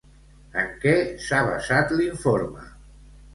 [0.61, 0.93] En què
[1.25, 2.67] s'ha basat l'informe?